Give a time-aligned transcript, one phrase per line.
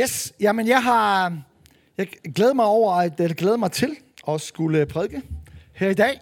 [0.00, 1.38] Yes, jamen jeg har
[1.98, 3.96] jeg glæder mig over, at jeg glæder mig til
[4.28, 5.22] at skulle prædike
[5.72, 6.20] her i dag.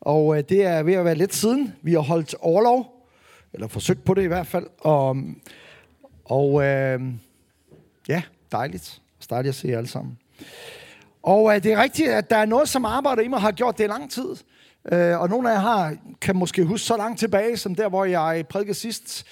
[0.00, 1.74] Og øh, det er ved at være lidt siden.
[1.82, 3.06] Vi har holdt overlov,
[3.52, 4.66] eller forsøgt på det i hvert fald.
[4.78, 5.16] Og,
[6.24, 7.00] og øh,
[8.08, 8.22] ja,
[8.52, 9.00] dejligt.
[9.30, 10.18] Dejligt at se jer alle sammen.
[11.22, 13.78] Og øh, det er rigtigt, at der er noget, som arbejder i mig, har gjort
[13.78, 14.36] det i lang tid.
[14.92, 18.04] Øh, og nogle af jer har, kan måske huske så langt tilbage, som der, hvor
[18.04, 19.26] jeg prædikede sidst,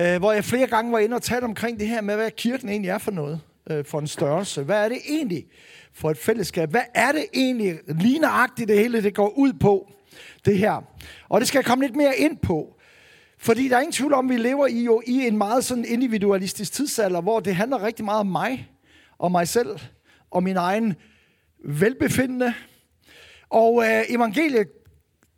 [0.00, 2.68] øh, hvor jeg flere gange var inde og talte omkring det her med, hvad kirken
[2.68, 3.40] egentlig er for noget,
[3.70, 4.62] øh, for en størrelse.
[4.62, 5.46] Hvad er det egentlig
[5.92, 6.70] for et fællesskab?
[6.70, 9.92] Hvad er det egentlig ligneragtigt, det hele det går ud på,
[10.44, 10.82] det her?
[11.28, 12.74] Og det skal jeg komme lidt mere ind på.
[13.38, 15.84] Fordi der er ingen tvivl om, at vi lever i, jo, i en meget sådan
[15.84, 18.70] individualistisk tidsalder, hvor det handler rigtig meget om mig
[19.18, 19.78] og mig selv
[20.30, 20.94] og min egen
[21.64, 22.54] velbefindende.
[23.50, 24.68] Og øh, evangeliet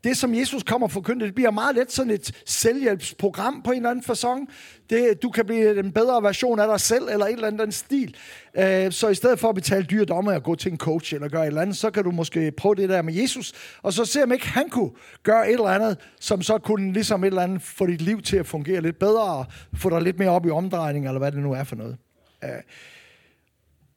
[0.05, 3.77] det, som Jesus kommer og forkynde, det bliver meget let sådan et selvhjælpsprogram på en
[3.77, 4.49] eller anden fasong.
[4.91, 8.17] Det, du kan blive en bedre version af dig selv, eller en eller anden stil.
[8.59, 11.29] Øh, så i stedet for at betale dyre domme og gå til en coach eller
[11.29, 14.05] gøre et eller andet, så kan du måske prøve det der med Jesus, og så
[14.05, 14.91] se om ikke han kunne
[15.23, 18.37] gøre et eller andet, som så kunne ligesom et eller andet få dit liv til
[18.37, 21.43] at fungere lidt bedre, og få dig lidt mere op i omdrejning, eller hvad det
[21.43, 21.97] nu er for noget.
[22.45, 22.51] Øh.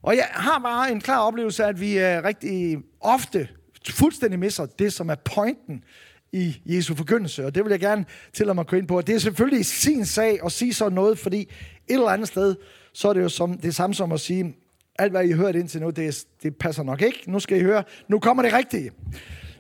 [0.04, 3.48] Og jeg har bare en klar oplevelse af, at vi er rigtig ofte
[3.92, 5.84] fuldstændig misser det, som er pointen
[6.32, 7.46] i Jesu forkyndelse.
[7.46, 9.02] Og det vil jeg gerne til mig gå ind på.
[9.02, 11.50] Det er selvfølgelig sin sag at sige sådan noget, fordi et
[11.90, 12.56] eller andet sted,
[12.94, 14.56] så er det jo som, det samme som at sige,
[15.00, 17.24] alt hvad I har hørt indtil nu, det, det passer nok ikke.
[17.28, 18.92] Nu skal I høre, nu kommer det rigtige.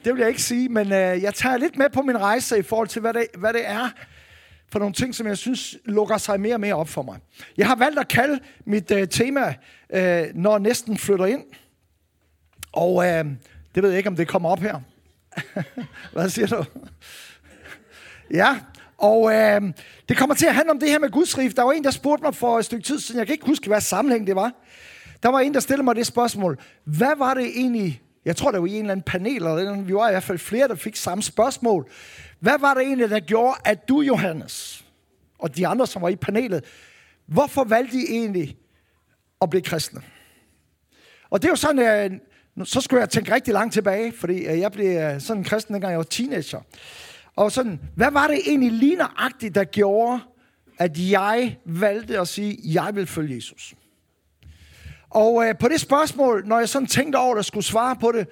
[0.06, 2.62] Det vil jeg ikke sige, men øh, jeg tager lidt med på min rejse i
[2.62, 3.90] forhold til, hvad det, hvad det er
[4.72, 7.20] for nogle ting, som jeg synes lukker sig mere og mere op for mig.
[7.58, 9.56] Jeg har valgt at kalde mit øh, tema,
[9.94, 11.44] øh, når næsten flytter ind.
[12.72, 13.26] Og øh,
[13.76, 14.80] det ved jeg ikke, om det kommer op her.
[16.14, 16.66] Hvad siger du?
[18.32, 18.60] ja,
[18.98, 19.62] og øh,
[20.10, 21.50] det kommer til at handle om det her med Guds rige.
[21.50, 23.68] Der var en, der spurgte mig for et stykke tid siden, jeg kan ikke huske,
[23.68, 24.52] hvad sammenhæng det var.
[25.24, 26.60] Der var en, der stillede mig det spørgsmål.
[26.84, 29.94] Hvad var det egentlig, jeg tror, det var i en eller anden panel, eller vi
[29.94, 31.90] var i hvert fald flere, der fik samme spørgsmål.
[32.40, 34.86] Hvad var det egentlig, der gjorde, at du, Johannes,
[35.40, 36.64] og de andre, som var i panelet,
[37.26, 38.58] hvorfor valgte I egentlig
[39.42, 40.02] at blive kristne?
[41.30, 42.22] Og det er jo sådan, en,
[42.64, 45.74] så skulle jeg tænke rigtig langt tilbage, fordi øh, jeg blev øh, sådan en kristen,
[45.74, 46.62] dengang jeg var teenager.
[47.36, 50.20] Og sådan, hvad var det egentlig ligneragtigt, der gjorde,
[50.80, 53.74] at jeg valgte at sige, at jeg vil følge Jesus?
[55.10, 58.12] Og øh, på det spørgsmål, når jeg sådan tænkte over, at jeg skulle svare på
[58.12, 58.28] det,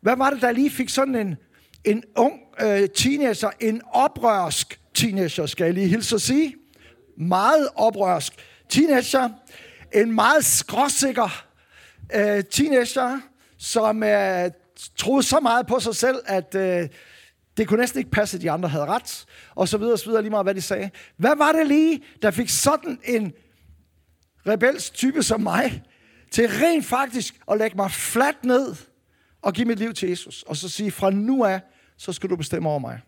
[0.00, 1.36] hvad var det, der lige fik sådan en,
[1.84, 6.54] en ung øh, teenager, en oprørsk teenager, skal jeg lige hilse at sige.
[7.16, 8.32] Meget oprørsk
[8.68, 9.28] teenager.
[9.92, 11.44] En meget skråsikker
[12.14, 13.20] øh, teenager,
[13.62, 14.50] som øh,
[14.96, 16.88] troede så meget på sig selv, at øh,
[17.56, 20.06] det kunne næsten ikke passe, at de andre havde ret, og så videre og så
[20.06, 20.90] videre, lige meget hvad de sagde.
[21.16, 23.32] Hvad var det lige, der fik sådan en
[24.46, 25.82] rebels type som mig,
[26.30, 28.74] til rent faktisk at lægge mig fladt ned
[29.42, 31.60] og give mit liv til Jesus, og så sige, fra nu af,
[31.96, 33.00] så skal du bestemme over mig.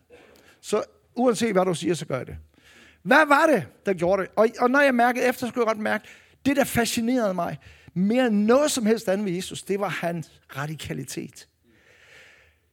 [0.61, 0.83] Så
[1.15, 2.37] uanset hvad du siger, så gør jeg det.
[3.03, 4.31] Hvad var det, der gjorde det?
[4.35, 6.07] Og, og når jeg mærkede efter, så skulle jeg godt mærke,
[6.45, 7.57] det der fascinerede mig,
[7.95, 11.47] mere end noget som helst andet ved Jesus, det var hans radikalitet.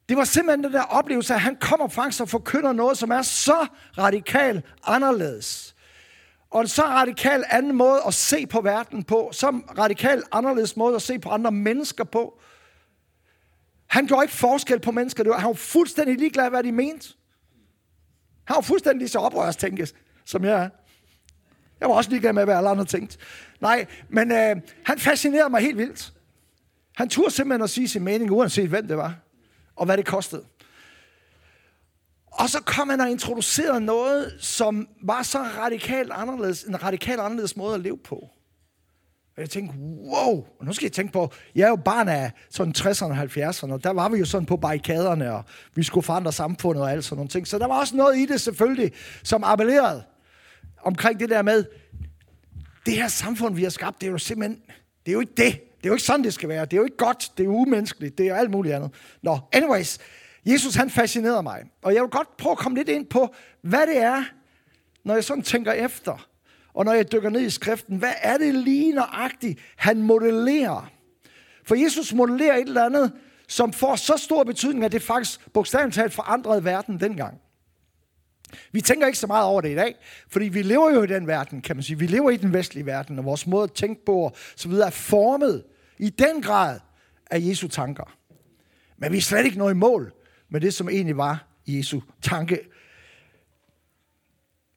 [0.08, 3.22] Det var simpelthen den der oplevelse, at han kommer faktisk og forkynder noget, som er
[3.22, 3.66] så
[3.98, 5.74] radikalt anderledes.
[6.50, 10.94] Og en så radikal anden måde at se på verden på, så radikal anderledes måde
[10.94, 12.40] at se på andre mennesker på.
[13.86, 15.36] Han gjorde ikke forskel på mennesker.
[15.38, 17.08] Han var fuldstændig ligeglad, hvad de mente.
[18.44, 19.94] Han var fuldstændig lige så oprørst, tænkes,
[20.24, 20.68] som jeg er.
[21.82, 23.18] Jeg var også ligeglad med, hvad alle andre tænkte.
[23.60, 26.12] Nej, men øh, han fascinerede mig helt vildt.
[26.96, 29.14] Han turde simpelthen at sige sin mening, uanset hvem det var,
[29.76, 30.42] og hvad det kostede.
[32.32, 37.56] Og så kom han og introducerede noget, som var så radikalt anderledes, en radikalt anderledes
[37.56, 38.14] måde at leve på.
[39.36, 42.32] Og jeg tænkte, wow, og nu skal jeg tænke på, jeg er jo barn af
[42.50, 45.44] sådan 60'erne og 70'erne, og der var vi jo sådan på barrikaderne, og
[45.74, 47.46] vi skulle forandre samfundet og alt sådan nogle ting.
[47.46, 50.02] Så der var også noget i det selvfølgelig, som appellerede
[50.82, 51.64] omkring det der med,
[52.86, 54.62] det her samfund, vi har skabt, det er jo simpelthen,
[55.06, 55.60] det er jo ikke det.
[55.82, 56.64] Det er jo ikke sådan, det skal være.
[56.64, 57.32] Det er jo ikke godt.
[57.38, 58.18] Det er umenneskeligt.
[58.18, 58.90] Det er alt muligt andet.
[59.22, 59.98] Nå, anyways.
[60.46, 61.62] Jesus, han fascinerede mig.
[61.82, 64.24] Og jeg vil godt prøve at komme lidt ind på, hvad det er,
[65.04, 66.28] når jeg sådan tænker efter.
[66.74, 70.90] Og når jeg dykker ned i skriften, hvad er det lige nøjagtigt, han modellerer?
[71.64, 73.12] For Jesus modellerer et eller andet,
[73.48, 77.41] som får så stor betydning, at det faktisk bogstaveligt talt forandrede verden dengang.
[78.72, 79.94] Vi tænker ikke så meget over det i dag,
[80.28, 81.98] fordi vi lever jo i den verden, kan man sige.
[81.98, 84.86] Vi lever i den vestlige verden, og vores måde at tænke på og så videre
[84.86, 85.64] er formet
[85.98, 86.80] i den grad
[87.30, 88.16] af Jesu tanker.
[88.98, 90.12] Men vi er slet ikke nået i mål
[90.48, 92.60] med det, som egentlig var Jesu tanke.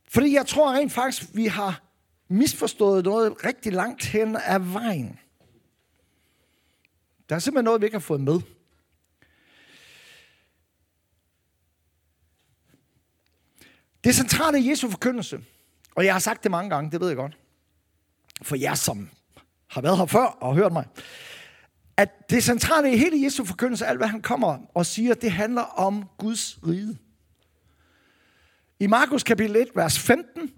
[0.09, 1.81] Fordi jeg tror rent faktisk, vi har
[2.27, 5.19] misforstået noget rigtig langt hen ad vejen.
[7.29, 8.39] Der er simpelthen noget, vi ikke har fået med.
[14.05, 15.39] Det centrale i Jesu forkyndelse,
[15.95, 17.37] og jeg har sagt det mange gange, det ved jeg godt,
[18.41, 19.09] for jer som
[19.67, 20.85] har været her før og hørt mig,
[21.97, 25.61] at det centrale i hele Jesu forkyndelse, alt hvad han kommer og siger, det handler
[25.61, 26.97] om Guds rige.
[28.79, 30.51] I Markus kapitel 1, vers 15,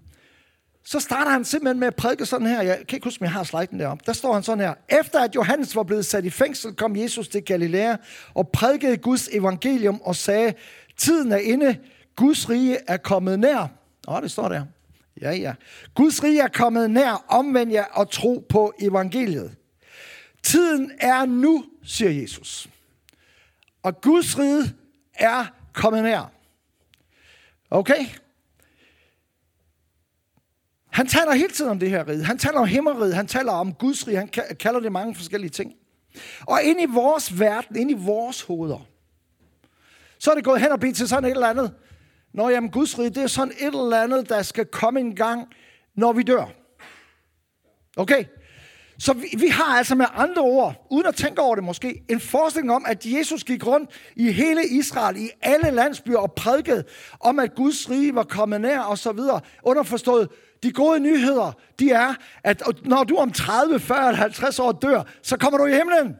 [0.84, 2.62] så starter han simpelthen med at prædike sådan her.
[2.62, 4.02] Jeg kan ikke huske, om jeg har sliden deroppe.
[4.06, 4.74] Der står han sådan her.
[5.00, 7.96] Efter at Johannes var blevet sat i fængsel, kom Jesus til Galilea
[8.34, 10.54] og prædikede Guds evangelium og sagde,
[10.96, 11.78] tiden er inde,
[12.18, 13.60] Guds rige er kommet nær.
[14.08, 14.64] Åh, oh, det står der.
[15.20, 15.54] Ja, ja.
[15.94, 19.56] Guds rige er kommet nær, omvend jer og tro på evangeliet.
[20.42, 22.68] Tiden er nu, siger Jesus.
[23.82, 24.74] Og Guds rige
[25.14, 26.32] er kommet nær.
[27.70, 28.06] Okay?
[30.90, 32.24] Han taler hele tiden om det her rige.
[32.24, 33.14] Han taler om himmeriget.
[33.14, 34.16] Han taler om Guds rige.
[34.16, 34.28] Han
[34.60, 35.74] kalder det mange forskellige ting.
[36.40, 38.86] Og ind i vores verden, ind i vores hoveder,
[40.18, 41.74] så er det gået hen og blivet til sådan et eller andet.
[42.38, 45.48] Nå, jamen, Guds rige, det er sådan et eller andet, der skal komme en gang,
[45.94, 46.44] når vi dør.
[47.96, 48.24] Okay?
[48.98, 52.20] Så vi, vi har altså med andre ord, uden at tænke over det måske, en
[52.20, 56.84] forestilling om, at Jesus gik rundt i hele Israel, i alle landsbyer og prædikede
[57.20, 59.40] om, at Guds rige var kommet nær og så videre.
[59.62, 60.28] Underforstået,
[60.62, 62.14] de gode nyheder, de er,
[62.44, 66.16] at når du om 30, 40 50 år dør, så kommer du i himlen.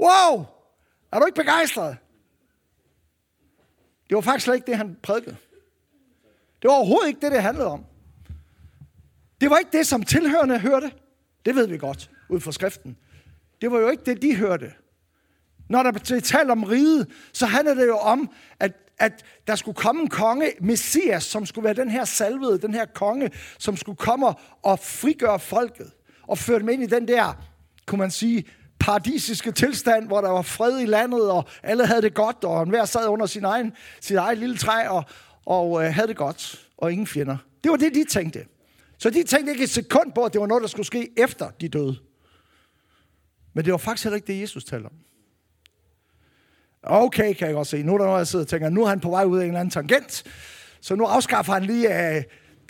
[0.00, 0.44] Wow!
[1.12, 1.96] Er du ikke begejstret?
[4.08, 5.36] Det var faktisk slet ikke det, han prædikede.
[6.62, 7.84] Det var overhovedet ikke det, det handlede om.
[9.40, 10.90] Det var ikke det, som tilhørende hørte.
[11.46, 12.96] Det ved vi godt, ud fra skriften.
[13.60, 14.72] Det var jo ikke det, de hørte.
[15.68, 19.74] Når der bliver talt om riget, så handler det jo om, at, at der skulle
[19.74, 23.96] komme en konge, Messias, som skulle være den her salvede, den her konge, som skulle
[23.96, 24.26] komme
[24.62, 27.44] og frigøre folket, og føre dem ind i den der,
[27.86, 28.44] kunne man sige,
[28.88, 32.84] paradisiske tilstand, hvor der var fred i landet, og alle havde det godt, og enhver
[32.84, 35.04] sad under sin egen, sit eget lille træ, og,
[35.46, 37.36] og øh, havde det godt, og ingen fjender.
[37.64, 38.44] Det var det, de tænkte.
[38.98, 41.50] Så de tænkte ikke et sekund på, at det var noget, der skulle ske efter
[41.60, 41.96] de døde.
[43.54, 44.92] Men det var faktisk heller ikke det, Jesus talte om.
[46.82, 47.82] Okay, kan jeg godt se.
[47.82, 49.42] Nu er der noget, jeg sidder og tænker, nu er han på vej ud af
[49.42, 50.24] en eller anden tangent.
[50.80, 52.22] Så nu afskaffer han lige uh,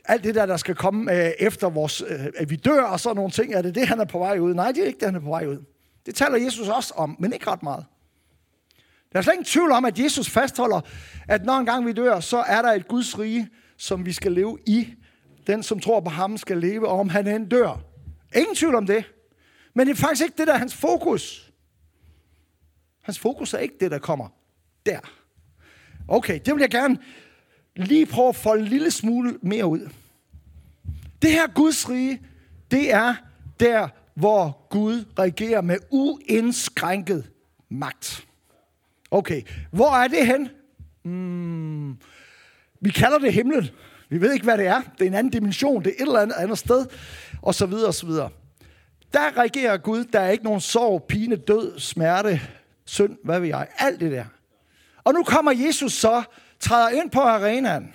[0.05, 3.17] alt det der, der skal komme øh, efter vores, øh, at vi dør og sådan
[3.17, 3.55] nogle ting.
[3.55, 4.55] Er det det, han er på vej ud?
[4.55, 5.65] Nej, det er ikke det, han er på vej ud.
[6.07, 7.87] Det taler Jesus også om, men ikke ret meget.
[9.13, 10.81] Der er slet ingen tvivl om, at Jesus fastholder,
[11.29, 14.59] at når engang vi dør, så er der et Guds rige, som vi skal leve
[14.67, 14.95] i.
[15.47, 17.81] Den, som tror på ham, skal leve, og om han end dør.
[18.37, 19.05] Ingen tvivl om det.
[19.75, 21.53] Men det er faktisk ikke det, der er hans fokus.
[23.03, 24.29] Hans fokus er ikke det, der kommer
[24.87, 25.01] der.
[26.09, 26.99] Okay, det vil jeg gerne
[27.77, 29.91] lige prøve at folde en lille smule mere ud.
[31.23, 32.23] Det her Guds rige,
[32.71, 33.15] det er
[33.61, 37.31] der, hvor Gud regerer med uindskrænket
[37.69, 38.27] magt.
[39.11, 40.49] Okay, hvor er det hen?
[41.05, 41.97] Mm,
[42.81, 43.69] vi kalder det himlen.
[44.09, 44.81] Vi ved ikke, hvad det er.
[44.81, 45.85] Det er en anden dimension.
[45.85, 46.87] Det er et eller andet andet sted.
[47.43, 48.31] Og så videre, og så videre.
[49.13, 50.05] Der regerer Gud.
[50.05, 52.41] Der er ikke nogen sorg, pine, død, smerte,
[52.85, 53.69] synd, hvad ved jeg.
[53.79, 54.25] Alt det der.
[55.05, 56.23] Og nu kommer Jesus så,
[56.61, 57.95] træder ind på arenaen.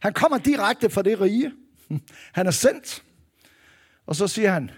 [0.00, 1.52] Han kommer direkte fra det rige.
[2.32, 3.02] Han er sendt.
[4.06, 4.70] Og så siger han,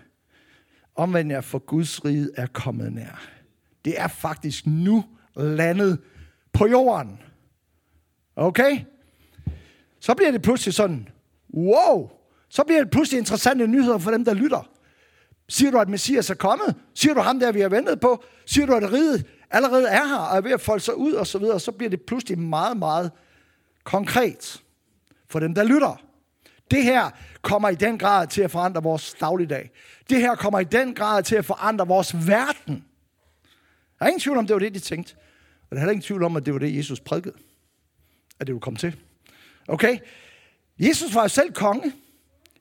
[1.00, 3.28] omvendt jer, for Guds rige er kommet nær.
[3.84, 5.04] Det er faktisk nu
[5.36, 5.98] landet
[6.52, 7.18] på jorden.
[8.36, 8.80] Okay?
[10.00, 11.08] Så bliver det pludselig sådan,
[11.54, 12.10] wow,
[12.48, 14.70] så bliver det pludselig interessante nyheder for dem, der lytter.
[15.48, 16.74] Siger du, at Messias er kommet?
[16.94, 18.24] Siger du ham der, vi har ventet på?
[18.46, 21.26] Siger du, at riget allerede er her og er ved at folde sig ud og
[21.26, 21.60] så videre?
[21.60, 23.12] Så bliver det pludselig meget, meget
[23.84, 24.62] konkret
[25.28, 26.02] for dem, der lytter.
[26.70, 27.10] Det her
[27.42, 29.70] kommer i den grad til at forandre vores dagligdag.
[30.10, 32.84] Det her kommer i den grad til at forandre vores verden.
[33.98, 35.14] Der er ingen tvivl om, det var det, de tænkte.
[35.62, 37.34] Og der er heller ingen tvivl om, at det var det, Jesus prædikede.
[38.40, 38.96] At det ville komme til.
[39.68, 39.98] Okay?
[40.78, 41.92] Jesus var jo selv konge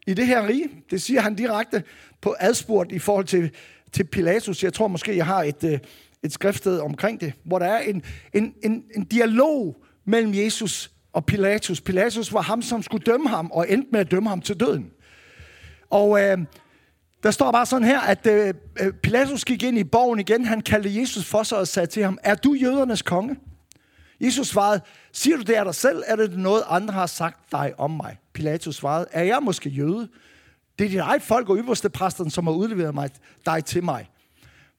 [0.08, 0.70] i det her rige.
[0.92, 1.84] Det siger han direkte
[2.22, 3.52] på adspurgt i forhold til,
[3.92, 4.64] til Pilatus.
[4.64, 5.80] Jeg tror måske, jeg har et, øh,
[6.24, 11.26] et skriftsted omkring det, hvor der er en, en, en, en dialog mellem Jesus og
[11.26, 11.82] Pilatus.
[11.82, 14.92] Pilatus var ham, som skulle dømme ham, og endte med at dømme ham til døden.
[15.90, 16.38] Og øh,
[17.24, 20.46] der står bare sådan her, at øh, øh, Pilatus gik ind i borgen igen.
[20.46, 23.36] Han kaldte Jesus for sig og sagde til ham, er du jødernes konge?
[24.22, 24.82] Jesus svarede,
[25.14, 28.18] siger du det af dig selv, er det noget, andre har sagt dig om mig?
[28.34, 30.08] Pilatus svarede, er jeg måske jøde?
[30.80, 33.10] Det er dit eget folk og øverste præsten, som har udleveret mig,
[33.46, 34.10] dig til mig.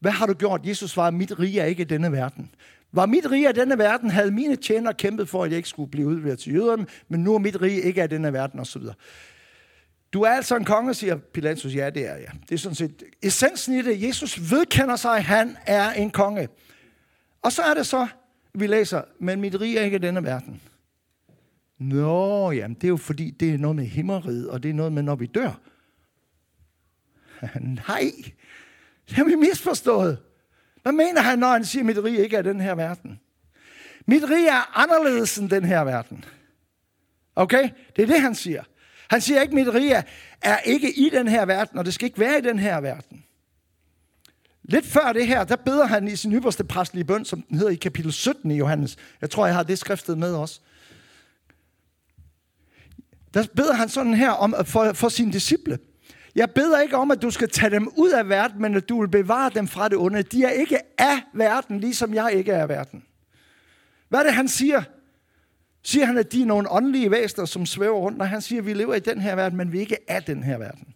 [0.00, 0.66] Hvad har du gjort?
[0.66, 2.50] Jesus svarede, mit rige er ikke i denne verden.
[2.92, 5.90] Var mit rige af denne verden, havde mine tjenere kæmpet for, at jeg ikke skulle
[5.90, 8.82] blive udleveret til jøderne, men nu er mit rige ikke af denne verden, osv.
[10.12, 11.74] Du er altså en konge, siger Pilatus.
[11.74, 12.30] Ja, det er jeg.
[12.48, 14.02] Det er sådan set essensen i det.
[14.02, 16.48] Jesus vedkender sig, at han er en konge.
[17.42, 18.06] Og så er det så,
[18.54, 20.60] vi læser, men mit rige er ikke denne verden.
[21.78, 24.92] Nå, jamen, det er jo fordi, det er noget med himmeriget, og det er noget
[24.92, 25.60] med, når vi dør.
[27.88, 28.12] Nej,
[29.08, 30.18] det har vi misforstået.
[30.82, 33.20] Hvad mener han, når han siger, at mit rige ikke er den her verden?
[34.06, 36.24] Mit rige er anderledes end den her verden.
[37.36, 37.68] Okay?
[37.96, 38.62] Det er det, han siger.
[39.10, 40.04] Han siger ikke, at mit rige
[40.42, 43.24] er ikke i den her verden, og det skal ikke være i den her verden.
[44.62, 47.72] Lidt før det her, der beder han i sin ypperste præstlige bøn, som den hedder
[47.72, 48.96] i kapitel 17 i Johannes.
[49.20, 50.60] Jeg tror, jeg har det skriftet med også.
[53.34, 55.78] Der beder han sådan her om for, for sine disciple.
[56.34, 59.00] Jeg beder ikke om, at du skal tage dem ud af verden, men at du
[59.00, 60.22] vil bevare dem fra det onde.
[60.22, 63.04] De er ikke af verden, ligesom jeg ikke er af verden.
[64.08, 64.82] Hvad er det, han siger?
[65.82, 68.18] Siger han, at de er nogle åndelige væsener, som svæver rundt?
[68.18, 70.22] Nej, han siger, at vi lever i den her verden, men vi er ikke af
[70.22, 70.94] den her verden.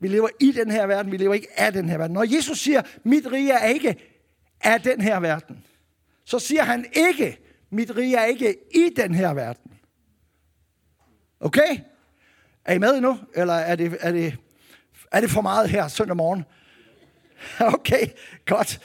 [0.00, 2.14] Vi lever i den her verden, vi lever ikke af den her verden.
[2.14, 3.96] Når Jesus siger, mit rige er ikke
[4.60, 5.64] af den her verden,
[6.24, 7.38] så siger han ikke,
[7.70, 9.72] mit rige er ikke i den her verden.
[11.40, 11.78] Okay?
[12.64, 13.18] Er I med nu?
[13.34, 14.38] Eller er det, er det,
[15.14, 16.44] er det for meget her søndag morgen?
[17.74, 18.06] Okay,
[18.46, 18.80] godt.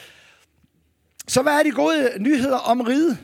[1.27, 3.17] Så hvad er de gode nyheder om riget?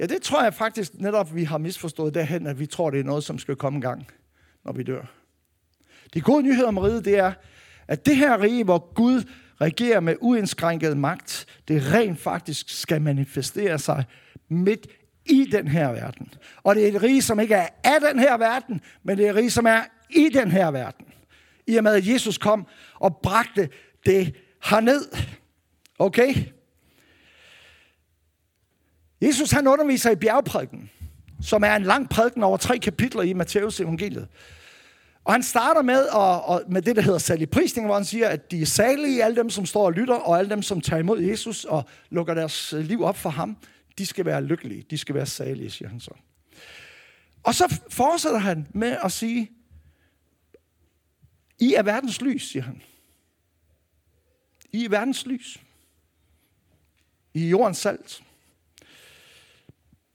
[0.00, 3.04] Ja, det tror jeg faktisk netop, vi har misforstået derhen, at vi tror, det er
[3.04, 4.06] noget, som skal komme en gang,
[4.64, 5.02] når vi dør.
[6.14, 7.32] De gode nyheder om riget, det er,
[7.88, 9.22] at det her rige, hvor Gud
[9.60, 14.04] regerer med uindskrænket magt, det rent faktisk skal manifestere sig
[14.48, 14.86] midt
[15.26, 16.34] i den her verden.
[16.62, 19.30] Og det er et rige, som ikke er af den her verden, men det er
[19.30, 21.09] et rige, som er i den her verden.
[21.70, 23.68] I og med, at Jesus kom og bragte
[24.06, 24.34] det
[24.64, 25.04] herned.
[25.98, 26.34] Okay?
[29.22, 30.90] Jesus han underviser i bjergprædiken,
[31.42, 34.28] som er en lang prædiken over tre kapitler i Matteus evangeliet.
[35.24, 38.50] Og han starter med, og, og med det, der hedder saligprisning, hvor han siger, at
[38.50, 41.20] de er salige, alle dem, som står og lytter, og alle dem, som tager imod
[41.20, 43.56] Jesus og lukker deres øh, liv op for ham,
[43.98, 46.10] de skal være lykkelige, de skal være salige, siger han så.
[47.42, 49.50] Og så fortsætter han med at sige,
[51.60, 52.82] i er verdens lys, siger han.
[54.72, 55.60] I er verdens lys.
[57.34, 58.22] I er jordens salt.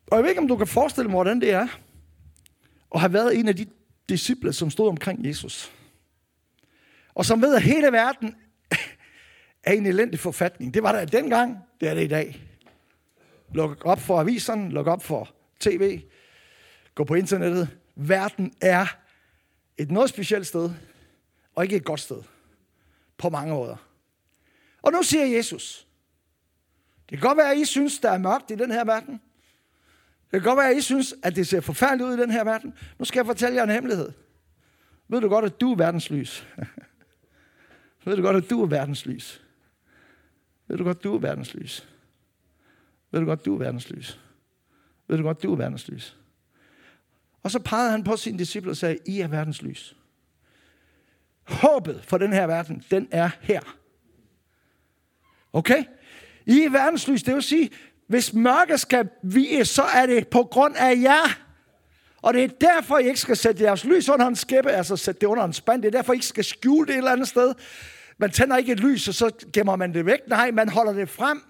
[0.07, 1.67] Og jeg ved ikke, om du kan forestille mig, hvordan det er,
[2.95, 3.65] at have været en af de
[4.09, 5.71] disciple, som stod omkring Jesus.
[7.15, 8.35] Og som ved, at hele verden
[9.63, 10.73] er en elendig forfatning.
[10.73, 12.41] Det var der dengang, det er det i dag.
[13.53, 16.01] Luk op for aviserne, luk op for tv,
[16.95, 17.69] gå på internettet.
[17.95, 18.85] Verden er
[19.77, 20.71] et noget specielt sted,
[21.55, 22.21] og ikke et godt sted.
[23.17, 23.75] På mange måder.
[24.81, 25.87] Og nu siger Jesus,
[27.09, 29.21] det kan godt være, at I synes, der er mørkt i den her verden.
[30.31, 32.43] Det kan godt være, at I synes, at det ser forfærdeligt ud i den her
[32.43, 32.73] verden.
[32.99, 34.11] Nu skal jeg fortælle jer en hemmelighed.
[35.07, 36.47] Ved du godt, at du er verdens lys?
[38.05, 39.45] Ved du godt, at du er verdens lys?
[40.67, 41.89] Ved du godt, at du er verdens lys?
[43.11, 44.19] Ved du godt, at du er verdens lys?
[45.07, 46.17] Ved du godt, at du er verdens lys?
[47.43, 49.95] Og så pegede han på sine disciple og sagde, I er verdens lys.
[51.47, 53.61] Håbet for den her verden, den er her.
[55.53, 55.83] Okay?
[56.45, 57.69] I er verdens det vil sige,
[58.07, 61.39] hvis mørket skal vige, så er det på grund af jer.
[62.21, 65.21] Og det er derfor, I ikke skal sætte jeres lys under en skæppe, altså sætte
[65.21, 65.81] det under en spand.
[65.81, 67.53] Det er derfor, I ikke skal skjule det et eller andet sted.
[68.17, 70.19] Man tænder ikke et lys, og så gemmer man det væk.
[70.27, 71.43] Nej, man holder det frem.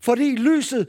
[0.00, 0.88] Fordi lyset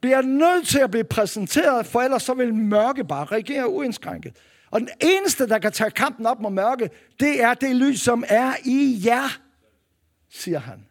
[0.00, 4.36] bliver nødt til at blive præsenteret, for ellers så vil mørke bare reagere uindskrænket.
[4.74, 6.90] Og den eneste, der kan tage kampen op mod mørke,
[7.20, 9.40] det er det lys, som er i jer,
[10.30, 10.86] siger han.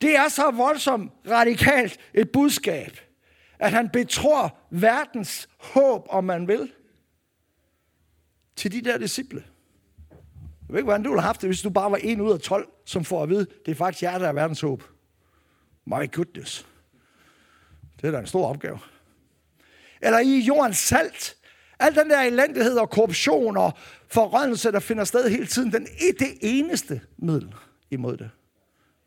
[0.00, 3.00] Det er så voldsomt radikalt et budskab,
[3.58, 6.72] at han betror verdens håb, om man vil,
[8.56, 9.44] til de der disciple.
[10.10, 10.18] Jeg
[10.68, 12.40] ved ikke, hvordan du ville have haft det, hvis du bare var en ud af
[12.40, 14.82] 12, som får at vide, det er faktisk jer, der er verdens håb.
[15.84, 16.66] My goodness.
[18.00, 18.78] Det er da en stor opgave.
[20.00, 21.39] Eller i jordens salt.
[21.80, 23.72] Al den der elendighed og korruption og
[24.08, 27.54] forrødelse, der finder sted hele tiden, den er det eneste middel
[27.90, 28.30] imod det.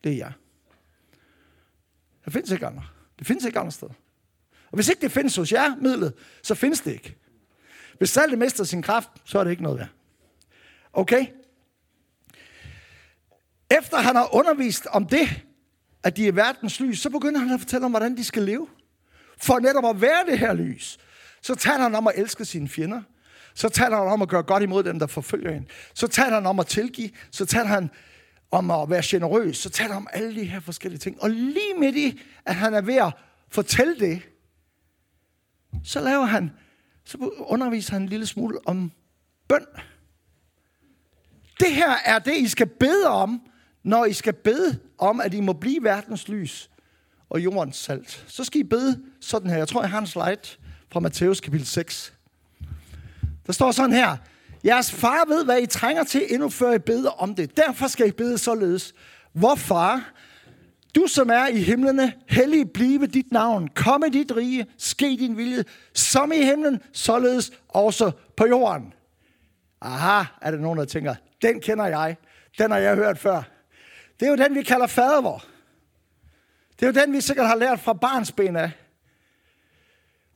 [0.03, 0.31] Det er jeg.
[2.25, 2.83] Der findes ikke andre.
[3.19, 3.93] Det findes ikke andre steder.
[4.71, 7.15] Og hvis ikke det findes hos jer, midlet, så findes det ikke.
[7.97, 9.89] Hvis saltet mister sin kraft, så er det ikke noget værd.
[10.93, 11.25] Okay?
[13.71, 15.43] Efter han har undervist om det,
[16.03, 18.67] at de er verdens lys, så begynder han at fortælle om, hvordan de skal leve.
[19.37, 20.99] For netop at være det her lys,
[21.43, 23.01] så taler han om at elske sine fjender.
[23.55, 25.67] Så taler han om at gøre godt imod dem, der forfølger en.
[25.93, 27.09] Så taler han om at tilgive.
[27.31, 27.89] Så taler han
[28.51, 31.21] om at være generøs, så taler han om alle de her forskellige ting.
[31.21, 33.13] Og lige midt i, at han er ved at
[33.49, 34.21] fortælle det,
[35.83, 36.51] så laver han,
[37.05, 38.91] så underviser han en lille smule om
[39.47, 39.65] bøn.
[41.59, 43.41] Det her er det, I skal bede om,
[43.83, 46.69] når I skal bede om, at I må blive verdens lys
[47.29, 48.25] og jordens salt.
[48.27, 49.57] Så skal I bede sådan her.
[49.57, 50.57] Jeg tror, jeg har en slide
[50.93, 52.13] fra Matthæus kapitel 6.
[53.47, 54.17] Der står sådan her.
[54.65, 57.57] Jeres far ved, hvad I trænger til, endnu før I beder om det.
[57.57, 58.93] Derfor skal I bede således.
[59.33, 60.13] Hvor far,
[60.95, 63.67] du som er i himlene, hellig blive dit navn.
[63.67, 68.93] Kom i dit rige, ske din vilje, som i himlen, således også på jorden.
[69.81, 72.17] Aha, er der nogen, der tænker, den kender jeg.
[72.57, 73.43] Den har jeg hørt før.
[74.19, 75.43] Det er jo den, vi kalder fadervor.
[76.79, 78.71] Det er jo den, vi sikkert har lært fra barnsben af.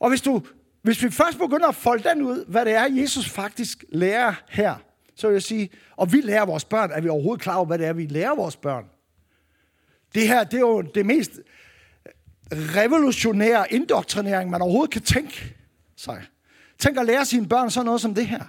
[0.00, 0.42] Og hvis, du,
[0.82, 4.76] hvis vi først begynder at folde den ud, hvad det er, Jesus faktisk lærer her,
[5.14, 7.78] så vil jeg sige, og vi lærer vores børn, er vi overhovedet klar over, hvad
[7.78, 8.84] det er, vi lærer vores børn?
[10.14, 11.32] Det her, det er jo det mest
[12.52, 15.56] revolutionære indoktrinering, man overhovedet kan tænke
[15.96, 16.26] sig.
[16.78, 18.44] Tænk at lære sine børn sådan noget som det her.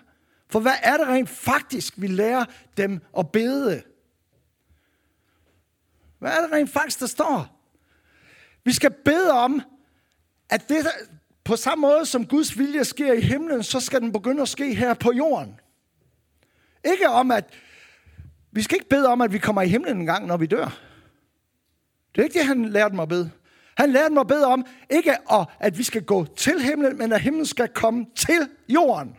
[0.50, 2.46] For hvad er det rent faktisk, vi lærer
[2.77, 3.84] dem at bede?
[6.20, 7.62] Hvad er det rent faktisk, der står?
[8.63, 9.62] Vi skal bede om,
[10.50, 10.88] at det
[11.50, 14.74] på samme måde som Guds vilje sker i himlen, så skal den begynde at ske
[14.74, 15.60] her på jorden.
[16.86, 17.53] Ikke om, at
[18.51, 20.79] vi skal ikke bede om, at vi kommer i himlen en gang, når vi dør.
[22.15, 23.32] Det er ikke det, han lærte mig at bede.
[23.77, 25.13] Han lærte mig at bede om, ikke
[25.60, 29.15] at vi skal gå til himlen, men at himlen skal komme til jorden.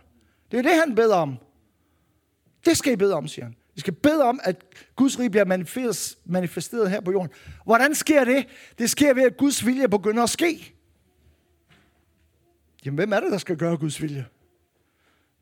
[0.51, 1.37] Det er det, han beder om.
[2.65, 3.55] Det skal I bede om, siger han.
[3.75, 4.65] Vi skal bede om, at
[4.97, 5.45] Guds rige bliver
[6.27, 7.31] manifesteret her på jorden.
[7.65, 8.47] Hvordan sker det?
[8.79, 10.75] Det sker ved, at Guds vilje begynder at ske.
[12.85, 14.27] Jamen, hvem er det, der skal gøre Guds vilje?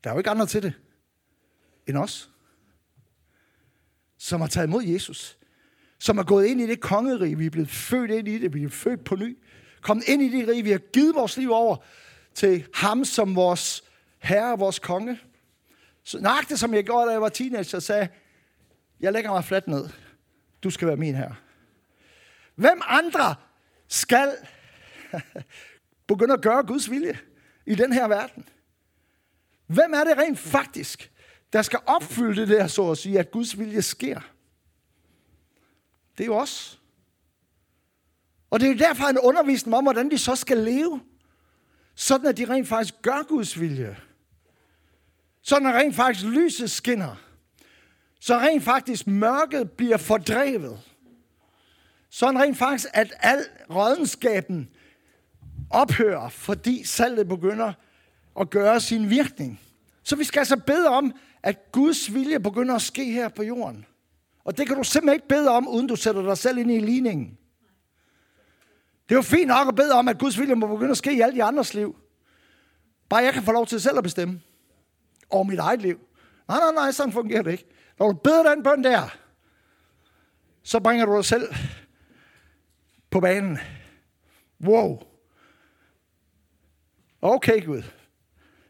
[0.03, 0.73] Der er jo ikke andre til det
[1.87, 2.29] end os,
[4.17, 5.37] som har taget imod Jesus.
[5.99, 7.37] Som er gået ind i det kongerige.
[7.37, 8.53] Vi er blevet født ind i det.
[8.53, 9.37] Vi er født på ny.
[9.81, 10.63] Kommet ind i det rige.
[10.63, 11.77] Vi har givet vores liv over
[12.33, 13.83] til ham som vores
[14.19, 15.19] herre vores konge.
[16.03, 18.07] Så nøjagtigt som jeg gjorde, da jeg var teenager, sagde,
[18.99, 19.89] jeg lægger mig fladt ned.
[20.63, 21.35] Du skal være min herre.
[22.55, 23.35] Hvem andre
[23.87, 24.35] skal
[26.07, 27.19] begynde at gøre Guds vilje
[27.69, 28.49] i den her verden?
[29.67, 31.11] Hvem er det rent faktisk,
[31.53, 34.19] der skal opfylde det der, så at sige, at Guds vilje sker?
[36.17, 36.81] Det er jo os.
[38.49, 41.01] Og det er jo derfor, han underviser dem om, hvordan de så skal leve.
[41.95, 43.97] Sådan, at de rent faktisk gør Guds vilje.
[45.41, 47.15] Sådan, at rent faktisk lyset skinner.
[48.19, 50.81] Så rent faktisk mørket bliver fordrevet.
[52.09, 54.69] Sådan rent faktisk, at al rådenskaben
[55.69, 57.73] ophører, fordi saltet begynder
[58.39, 59.61] at gøre sin virkning.
[60.03, 63.85] Så vi skal altså bede om, at Guds vilje begynder at ske her på jorden.
[64.43, 66.79] Og det kan du simpelthen ikke bede om, uden du sætter dig selv ind i
[66.79, 67.37] ligningen.
[69.09, 71.13] Det er jo fint nok at bede om, at Guds vilje må begynde at ske
[71.13, 71.95] i alle de andres liv.
[73.09, 74.41] Bare jeg kan få lov til selv at bestemme
[75.29, 75.99] over mit eget liv.
[76.47, 77.65] Nej, nej, nej, sådan fungerer det ikke.
[77.99, 79.17] Når du beder den bøn der,
[80.63, 81.53] så bringer du dig selv
[83.09, 83.57] på banen.
[84.65, 85.08] Wow.
[87.21, 87.83] Okay, Gud.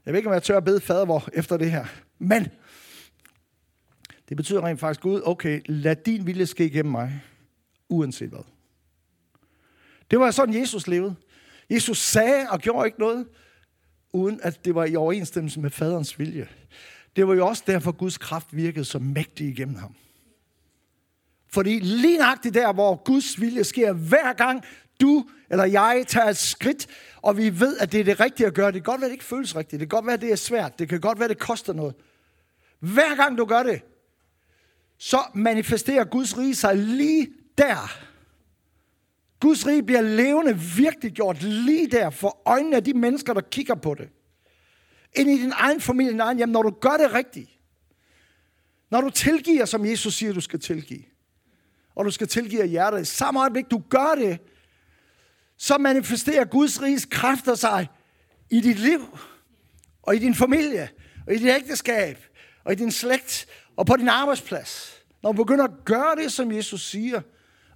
[0.06, 1.86] Jeg ved ikke, om jeg tør at bede fadervor efter det her.
[2.20, 2.48] Men
[4.30, 7.22] det betyder rent faktisk, Gud, okay, lad din vilje ske igennem mig,
[7.90, 8.44] uanset hvad.
[10.12, 11.16] Det var sådan, Jesus levede.
[11.70, 13.28] Jesus sagde og gjorde ikke noget,
[14.14, 16.48] uden at det var i overensstemmelse med faderens vilje.
[17.16, 19.96] Det var jo også derfor, Guds kraft virkede så mægtig igennem ham.
[21.48, 24.64] Fordi lige nøjagtigt der, hvor Guds vilje sker, hver gang
[25.02, 26.88] du eller jeg tager et skridt,
[27.22, 28.72] og vi ved, at det er det rigtige at gøre.
[28.72, 29.80] Det kan godt være, at det ikke føles rigtigt.
[29.80, 30.80] Det kan godt være, at det er svært.
[30.80, 31.96] Det kan godt være, at det koster noget.
[32.80, 33.82] Hver gang du gør det,
[34.98, 38.00] så manifesterer Guds rige sig lige der.
[39.40, 43.76] Guds rige bliver levende virkelig gjort lige der for øjnene af de mennesker, der kigger
[43.76, 44.10] på det.
[45.16, 47.50] Ind i din egen familie, din egen hjem, når du gør det rigtigt.
[48.90, 51.04] Når du tilgiver, som Jesus siger, du skal tilgive.
[51.96, 53.02] Og du skal tilgive af hjertet.
[53.02, 54.40] I samme øjeblik, du gør det,
[55.60, 57.88] så manifesterer Guds riges kræfter sig
[58.50, 59.20] i dit liv,
[60.04, 60.90] og i din familie,
[61.28, 62.18] og i dit ægteskab,
[62.64, 63.46] og i din slægt,
[63.76, 64.94] og på din arbejdsplads.
[65.24, 67.22] Når du begynder at gøre det, som Jesus siger,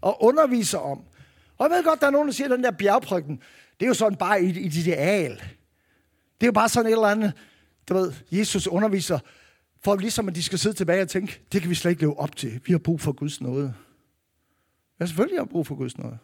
[0.02, 1.04] og underviser om.
[1.58, 3.40] Og jeg ved godt, der er nogen, der siger, at den der bjergprykken,
[3.80, 5.32] det er jo sådan bare et, et ideal.
[5.32, 7.34] Det er jo bare sådan et eller andet,
[7.90, 9.20] du ved, Jesus underviser,
[9.84, 12.20] for ligesom at de skal sidde tilbage og tænke, det kan vi slet ikke leve
[12.20, 12.62] op til.
[12.66, 13.74] Vi har brug for Guds nåde.
[15.00, 16.18] Ja, selvfølgelig har brug for Guds nåde.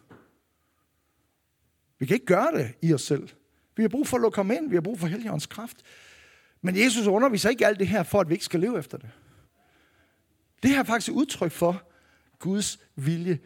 [2.00, 3.28] Vi kan ikke gøre det i os selv.
[3.76, 4.68] Vi har brug for at lukke ham ind.
[4.68, 5.76] Vi har brug for Helligåndens kraft.
[6.60, 9.10] Men Jesus underviser ikke alt det her, for at vi ikke skal leve efter det.
[10.62, 11.82] Det her er faktisk et udtryk for,
[12.38, 13.38] Guds vilje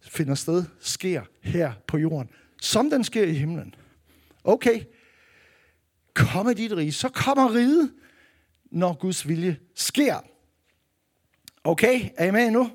[0.00, 3.74] finder sted, sker her på jorden, som den sker i himlen.
[4.44, 4.82] Okay,
[6.14, 7.92] kom i dit rige, så kommer riget,
[8.64, 10.20] når Guds vilje sker.
[11.64, 12.70] Okay, er I med nu?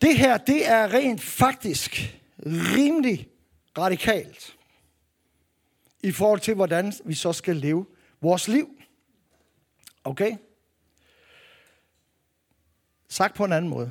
[0.00, 3.28] Det her, det er rent faktisk rimelig
[3.78, 4.56] radikalt
[6.02, 7.86] i forhold til, hvordan vi så skal leve
[8.20, 8.68] vores liv.
[10.04, 10.36] Okay?
[13.08, 13.90] Sagt på en anden måde.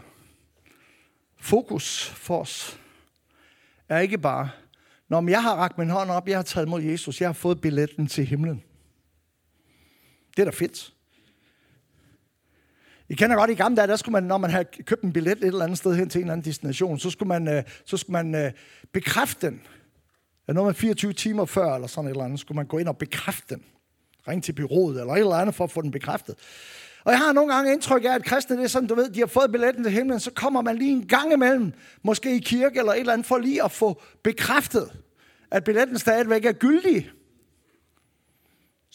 [1.37, 2.79] Fokus for os
[3.89, 4.49] er ikke bare,
[5.07, 7.61] når jeg har rakt min hånd op, jeg har taget mod Jesus, jeg har fået
[7.61, 8.63] billetten til himlen.
[10.37, 10.94] Det er da fedt.
[13.09, 15.37] I kender godt, i gamle dage, der skulle man, når man havde købt en billet
[15.37, 17.97] et eller andet sted hen til en eller anden destination, så skulle man, øh, så
[17.97, 18.51] skulle man øh,
[18.93, 19.61] bekræfte den.
[20.47, 22.87] Ja, noget med 24 timer før, eller sådan et eller andet, skulle man gå ind
[22.87, 23.63] og bekræfte den.
[24.27, 26.35] Ring til byrådet, eller et eller andet, for at få den bekræftet.
[27.03, 29.19] Og jeg har nogle gange indtryk af, at kristne, det er sådan, du ved, de
[29.19, 32.79] har fået billetten til himlen, så kommer man lige en gang imellem, måske i kirke
[32.79, 34.91] eller et eller andet, for lige at få bekræftet,
[35.51, 37.11] at billetten stadigvæk er gyldig.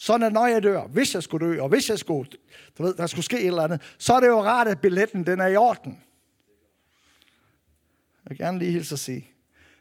[0.01, 2.29] Sådan at når jeg dør, hvis jeg skulle dø, og hvis jeg skulle,
[2.77, 5.25] du ved, der skulle ske et eller andet, så er det jo rart, at billetten
[5.25, 6.03] den er i orden.
[8.23, 9.27] Jeg vil gerne lige hilse at sige,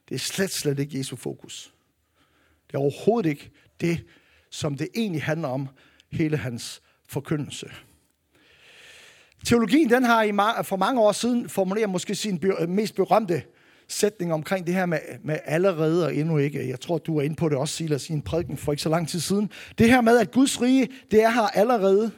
[0.09, 1.75] det er slet, slet ikke Jesu fokus.
[2.67, 4.05] Det er overhovedet ikke det,
[4.51, 5.69] som det egentlig handler om,
[6.11, 7.71] hele hans forkyndelse.
[9.45, 10.33] Teologien, den har i
[10.65, 13.43] for mange år siden formuleret måske sin mest berømte
[13.91, 16.69] sætning omkring det her med, med allerede og endnu ikke.
[16.69, 18.89] Jeg tror, du er inde på det også, Silas, i en prædiken for ikke så
[18.89, 19.51] lang tid siden.
[19.79, 22.11] Det her med, at Guds rige, det er her allerede,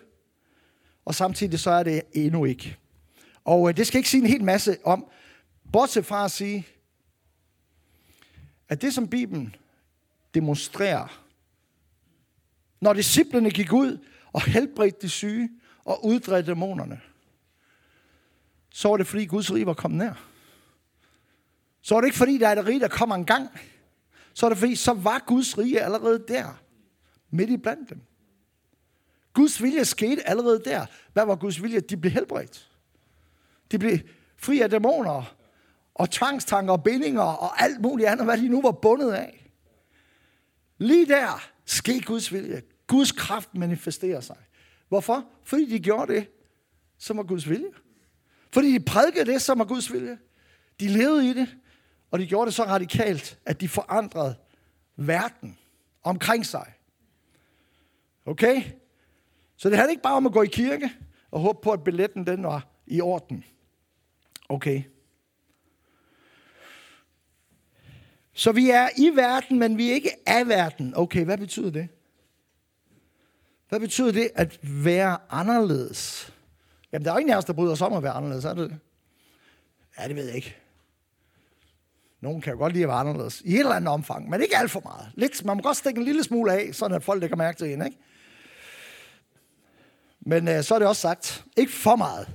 [1.04, 2.76] og samtidig så er det endnu ikke.
[3.44, 5.06] Og øh, det skal ikke sige en hel masse om,
[5.72, 6.66] bortset fra at sige,
[8.68, 9.54] at det som Bibelen
[10.34, 11.22] demonstrerer,
[12.80, 13.98] når disciplene gik ud
[14.32, 15.50] og helbredte de syge
[15.84, 17.00] og uddrede dæmonerne,
[18.70, 20.31] så var det fordi Guds rige var kommet nær.
[21.82, 23.48] Så er det ikke fordi, der er et rige, der kommer en gang.
[24.34, 26.62] Så er det fordi, så var Guds rige allerede der.
[27.30, 28.00] Midt i blandt dem.
[29.32, 30.86] Guds vilje skete allerede der.
[31.12, 31.80] Hvad var Guds vilje?
[31.80, 32.70] De blev helbredt.
[33.70, 33.98] De blev
[34.36, 35.34] fri af dæmoner
[35.94, 39.50] og tvangstanker og bindinger og alt muligt andet, hvad de nu var bundet af.
[40.78, 42.62] Lige der skete Guds vilje.
[42.86, 44.36] Guds kraft manifesterer sig.
[44.88, 45.24] Hvorfor?
[45.44, 46.28] Fordi de gjorde det,
[46.98, 47.70] som var Guds vilje.
[48.52, 50.18] Fordi de prædikede det, som var Guds vilje.
[50.80, 51.56] De levede i det.
[52.12, 54.34] Og de gjorde det så radikalt, at de forandrede
[54.96, 55.58] verden
[56.02, 56.72] omkring sig.
[58.26, 58.62] Okay?
[59.56, 60.90] Så det handler ikke bare om at gå i kirke
[61.30, 63.44] og håbe på, at billetten den var i orden.
[64.48, 64.82] Okay.
[68.32, 70.92] Så vi er i verden, men vi er ikke af verden.
[70.96, 71.88] Okay, hvad betyder det?
[73.68, 76.32] Hvad betyder det at være anderledes?
[76.92, 78.54] Jamen, der er jo ingen af os, der bryder os om at være anderledes, er
[78.54, 78.78] det det?
[79.98, 80.61] Ja, det ved jeg ikke.
[82.22, 83.42] Nogen kan jo godt lide at være anderledes.
[83.44, 85.12] I et eller andet omfang, men ikke alt for meget.
[85.14, 87.72] Lidt, man må godt stikke en lille smule af, så at folk lægger mærke til
[87.72, 87.98] en, ikke?
[90.20, 92.28] Men øh, så er det også sagt, ikke for meget.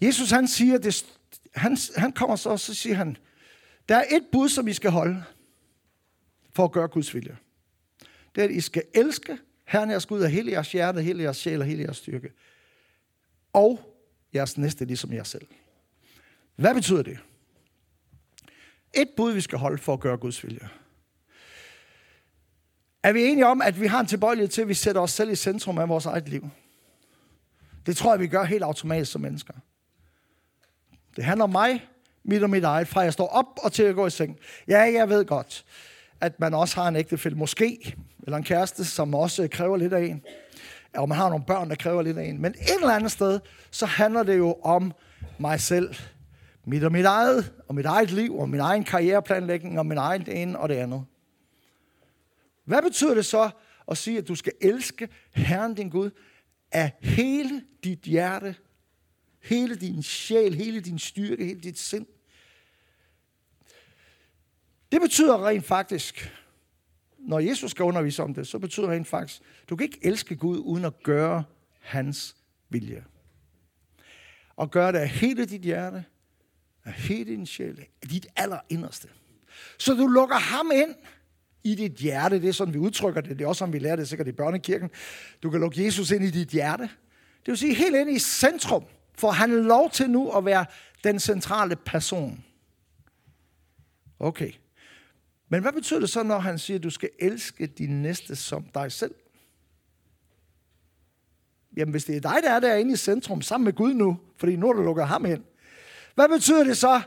[0.00, 1.06] Jesus han siger, det,
[1.54, 3.16] han, han kommer så, og så siger han,
[3.88, 5.24] der er et bud, som I skal holde,
[6.54, 7.36] for at gøre Guds vilje.
[8.34, 11.36] Det er, at I skal elske Herren jeres Gud af hele jeres hjerte, hele jeres
[11.36, 12.32] sjæl og hele jeres styrke.
[13.52, 13.80] Og
[14.34, 15.46] jeres næste ligesom jer selv.
[16.58, 17.18] Hvad betyder det?
[18.94, 20.68] Et bud, vi skal holde for at gøre Guds vilje.
[23.02, 25.30] Er vi enige om, at vi har en tilbøjelighed til, at vi sætter os selv
[25.30, 26.48] i centrum af vores eget liv?
[27.86, 29.54] Det tror jeg, vi gør helt automatisk som mennesker.
[31.16, 31.88] Det handler om mig,
[32.24, 34.38] mit og mit eget, fra jeg står op og til at gå i seng.
[34.68, 35.64] Ja, jeg ved godt,
[36.20, 40.02] at man også har en ægtefælle, måske, eller en kæreste, som også kræver lidt af
[40.02, 40.22] en.
[40.94, 42.42] Og man har nogle børn, der kræver lidt af en.
[42.42, 43.40] Men et eller andet sted,
[43.70, 44.92] så handler det jo om
[45.38, 45.94] mig selv,
[46.68, 50.26] mit og mit eget, og mit eget liv, og min egen karriereplanlægning, og min egen
[50.26, 51.04] det ene og det andet.
[52.64, 53.50] Hvad betyder det så
[53.88, 56.10] at sige, at du skal elske Herren din Gud
[56.72, 58.54] af hele dit hjerte,
[59.42, 62.06] hele din sjæl, hele din styrke, hele dit sind?
[64.92, 66.32] Det betyder rent faktisk,
[67.18, 70.36] når Jesus skal undervise om det, så betyder det rent faktisk, du kan ikke elske
[70.36, 71.44] Gud uden at gøre
[71.80, 72.36] hans
[72.68, 73.04] vilje.
[74.56, 76.04] Og gøre det af hele dit hjerte,
[76.88, 79.08] af hele din sjæl, af dit allerinderste.
[79.78, 80.94] Så du lukker ham ind
[81.64, 82.40] i dit hjerte.
[82.40, 83.38] Det er sådan, vi udtrykker det.
[83.38, 84.90] Det er også sådan, vi lærer det sikkert i børnekirken.
[85.42, 86.82] Du kan lukke Jesus ind i dit hjerte.
[87.40, 88.84] Det vil sige helt ind i centrum.
[89.14, 90.66] For han er lov til nu at være
[91.04, 92.44] den centrale person.
[94.18, 94.52] Okay.
[95.48, 98.64] Men hvad betyder det så, når han siger, at du skal elske din næste som
[98.74, 99.14] dig selv?
[101.76, 104.56] Jamen, hvis det er dig, der er derinde i centrum, sammen med Gud nu, fordi
[104.56, 105.44] nu har du lukket ham ind,
[106.18, 107.00] hvad betyder det så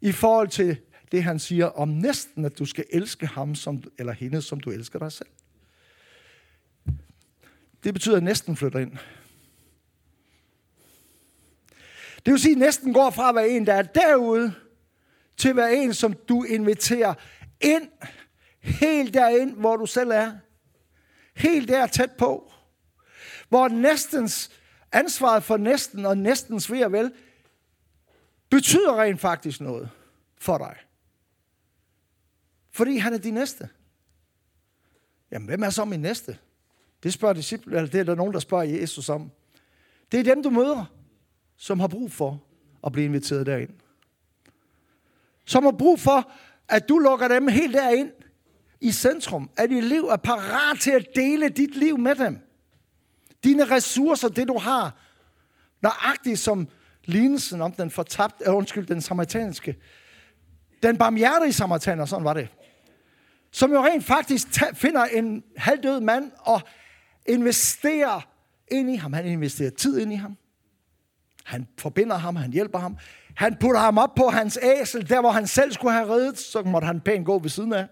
[0.00, 0.76] i forhold til
[1.12, 4.70] det, han siger om næsten, at du skal elske ham som, eller hende, som du
[4.70, 5.28] elsker dig selv?
[7.84, 8.92] det betyder, at næsten flytter ind.
[12.26, 14.54] Det vil sige, at næsten går fra at være en, der er derude,
[15.36, 17.14] til at være en, som du inviterer
[17.60, 17.88] ind,
[18.60, 20.32] helt derind, hvor du selv er.
[21.36, 22.52] Helt der tæt på.
[23.48, 24.50] Hvor næstens
[24.92, 27.12] ansvaret for næsten og næstens ved og vel,
[28.50, 29.90] betyder rent faktisk noget
[30.40, 30.76] for dig.
[32.70, 33.68] Fordi han er din næste.
[35.30, 36.38] Jamen, hvem er så min næste?
[37.02, 39.30] Det spørger disciple, eller det er der nogen, der spørger Jesus om.
[40.12, 40.84] Det er dem, du møder,
[41.56, 42.42] som har brug for
[42.86, 43.70] at blive inviteret derind.
[45.44, 46.32] Som har brug for,
[46.68, 48.12] at du lukker dem helt derind
[48.80, 49.50] i centrum.
[49.56, 52.38] At dit liv er parat til at dele dit liv med dem.
[53.44, 54.96] Dine ressourcer, det du har.
[55.80, 56.68] Nøjagtigt som
[57.08, 59.76] lignelsen om den fortabte, uh, undskyld, den samaritanske.
[60.82, 62.48] Den barmhjertige samaritaner, sådan var det.
[63.52, 66.60] Som jo rent faktisk finder en halvdød mand og
[67.26, 68.28] investerer
[68.70, 69.12] ind i ham.
[69.12, 70.36] Han investerer tid ind i ham.
[71.44, 72.98] Han forbinder ham, han hjælper ham.
[73.34, 76.62] Han putter ham op på hans æsel, der hvor han selv skulle have reddet, så
[76.62, 77.86] måtte han pænt gå ved siden af.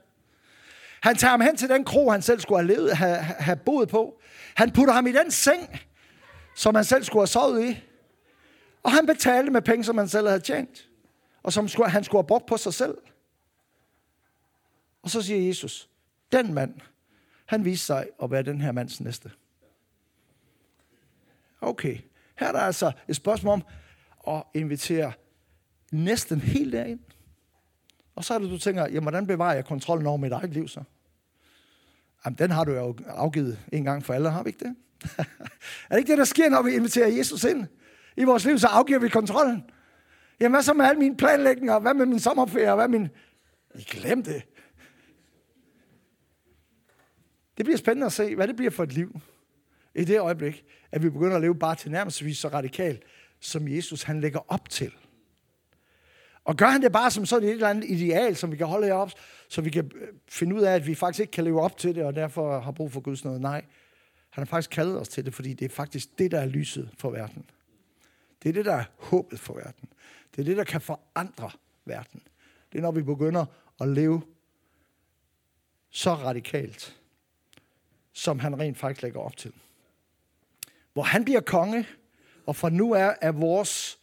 [1.02, 3.88] Han tager ham hen til den kro, han selv skulle have, levet, have, have boet
[3.88, 4.20] på.
[4.54, 5.80] Han putter ham i den seng,
[6.54, 7.82] som han selv skulle have sovet i.
[8.86, 10.88] Og han betalte med penge, som han selv havde tjent.
[11.42, 12.98] Og som han skulle have brugt på sig selv.
[15.02, 15.88] Og så siger Jesus,
[16.32, 16.74] den mand,
[17.46, 19.30] han viser sig at være den her mands næste.
[21.60, 21.98] Okay,
[22.38, 23.62] her er der altså et spørgsmål om
[24.36, 25.12] at invitere
[25.92, 27.00] næsten helt derind.
[28.14, 30.68] Og så er det, du tænker, jamen, hvordan bevarer jeg kontrollen over mit eget liv
[30.68, 30.82] så?
[32.24, 34.76] Jamen, den har du jo afgivet en gang for alle, har vi ikke det?
[35.90, 37.66] er det ikke det, der sker, når vi inviterer Jesus ind
[38.16, 39.70] i vores liv, så afgiver vi kontrollen?
[40.40, 41.78] Jamen, hvad så med alle mine planlægninger?
[41.78, 42.74] Hvad med min sommerferie?
[42.74, 43.08] Hvad min...
[43.74, 44.42] I glem det.
[47.56, 49.20] Det bliver spændende at se, hvad det bliver for et liv.
[49.94, 53.02] I det øjeblik, at vi begynder at leve bare til nærmest så radikalt,
[53.40, 54.92] som Jesus han lægger op til.
[56.44, 58.92] Og gør han det bare som sådan et eller andet ideal, som vi kan holde
[58.92, 59.10] op,
[59.48, 61.94] så vi kan øh, finde ud af, at vi faktisk ikke kan leve op til
[61.94, 63.40] det, og derfor har brug for Guds noget.
[63.40, 63.64] Nej,
[64.30, 66.90] han har faktisk kaldet os til det, fordi det er faktisk det, der er lyset
[66.98, 67.44] for verden.
[68.42, 69.88] Det er det, der er håbet for verden.
[70.34, 71.50] Det er det, der kan forandre
[71.84, 72.22] verden.
[72.72, 73.46] Det er, når vi begynder
[73.80, 74.22] at leve
[75.90, 76.96] så radikalt,
[78.12, 79.52] som han rent faktisk lægger op til.
[80.92, 81.86] Hvor han bliver konge,
[82.46, 83.98] og fra nu er, er vores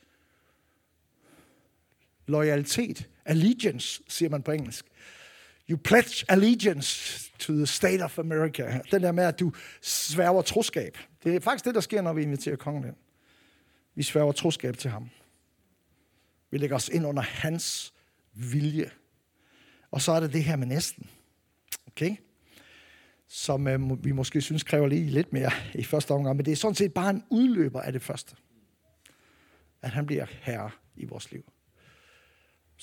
[2.28, 4.86] loyalitet, allegiance, siger man på engelsk.
[5.70, 8.82] You pledge allegiance to the state of America.
[8.92, 10.98] Den der med, at du sværger troskab.
[11.24, 12.96] Det er faktisk det, der sker, når vi inviterer kongen ind.
[13.96, 15.10] Vi sværger troskab til ham.
[16.52, 17.94] Vi lægger os ind under hans
[18.34, 18.92] vilje.
[19.92, 21.10] Og så er det det her med næsten.
[21.88, 22.16] Okay?
[23.28, 26.38] Som øh, vi måske synes kræver lige lidt mere i første omgang.
[26.38, 28.36] Men det er sådan set bare en udløber af det første.
[29.82, 31.54] At han bliver herre i vores liv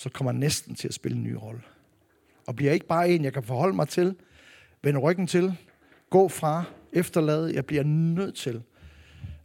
[0.00, 1.62] så kommer næsten til at spille en ny rolle.
[2.46, 4.16] Og bliver ikke bare en, jeg kan forholde mig til,
[4.82, 5.56] vende ryggen til,
[6.10, 7.54] gå fra, efterlade.
[7.54, 8.62] Jeg bliver nødt til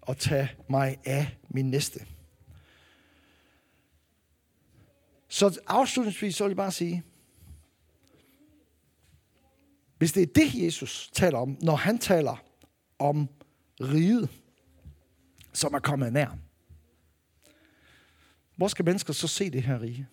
[0.08, 2.06] at tage mig af min næste.
[5.28, 7.04] Så afslutningsvis så vil jeg bare sige,
[9.98, 12.44] hvis det er det, Jesus taler om, når han taler
[13.00, 13.30] om
[13.82, 14.30] riget,
[15.54, 16.38] som er kommet nær,
[18.56, 20.08] hvor skal mennesker så se det her rige?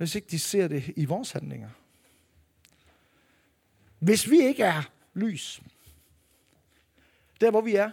[0.00, 1.70] hvis ikke de ser det i vores handlinger.
[3.98, 4.82] Hvis vi ikke er
[5.14, 5.62] lys,
[7.40, 7.90] der hvor vi er,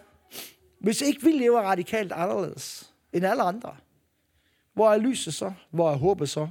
[0.80, 3.78] hvis ikke vi lever radikalt anderledes end alle andre,
[4.74, 5.54] hvor er lyset så?
[5.72, 6.50] Hvor er håbet så?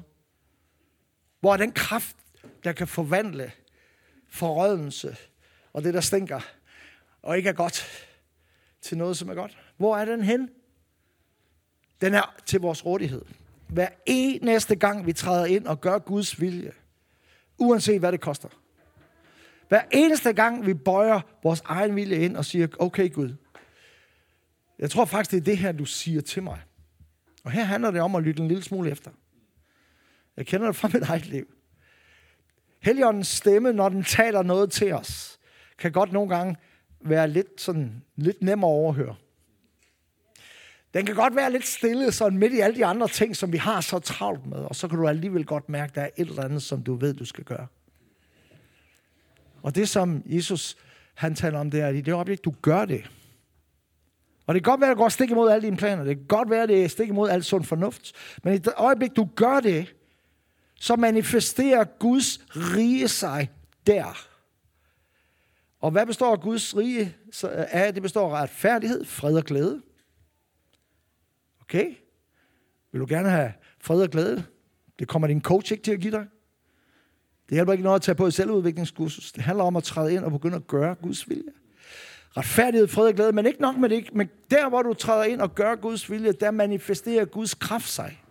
[1.41, 2.17] Hvor er den kraft,
[2.65, 3.53] der kan forvandle
[4.29, 5.17] forrødelse
[5.73, 6.41] og det, der stinker
[7.23, 7.87] og ikke er godt,
[8.81, 9.59] til noget, som er godt?
[9.77, 10.51] Hvor er den hen?
[12.01, 13.25] Den er til vores rådighed
[13.69, 16.73] hver eneste gang, vi træder ind og gør Guds vilje.
[17.59, 18.49] Uanset hvad det koster.
[19.68, 23.35] Hver eneste gang, vi bøjer vores egen vilje ind og siger, okay Gud,
[24.79, 26.61] jeg tror faktisk, det er det her, du siger til mig.
[27.44, 29.11] Og her handler det om at lytte en lille smule efter.
[30.37, 31.46] Jeg kender det fra mit eget liv.
[32.83, 35.38] Helligåndens stemme, når den taler noget til os,
[35.79, 36.57] kan godt nogle gange
[37.00, 39.16] være lidt, sådan, lidt nemmere at overhøre.
[40.94, 43.57] Den kan godt være lidt stille, sådan midt i alle de andre ting, som vi
[43.57, 46.29] har så travlt med, og så kan du alligevel godt mærke, at der er et
[46.29, 47.66] eller andet, som du ved, du skal gøre.
[49.66, 50.76] Og det, som Jesus
[51.14, 53.11] han taler om, det er, at i det øjeblik, du gør det,
[54.46, 56.05] og det kan godt være, at det går stik imod alle dine planer.
[56.05, 58.12] Det kan godt være, at det er stik imod alt sund fornuft.
[58.42, 59.94] Men i det øjeblik, du gør det,
[60.74, 63.50] så manifesterer Guds rige sig
[63.87, 64.26] der.
[65.81, 67.16] Og hvad består Guds rige
[67.50, 67.94] af?
[67.94, 69.83] Det består af retfærdighed, fred og glæde.
[71.61, 71.94] Okay?
[72.92, 74.44] Vil du gerne have fred og glæde?
[74.98, 76.26] Det kommer din coach ikke til at give dig.
[77.49, 79.33] Det hjælper ikke noget at tage på et selvudviklingskursus.
[79.33, 81.53] Det handler om at træde ind og begynde at gøre Guds vilje.
[82.37, 84.15] Retfærdighed, fred og glæde, men ikke nok med det.
[84.15, 88.23] Men der, hvor du træder ind og gør Guds vilje, der manifesterer Guds kraft sig.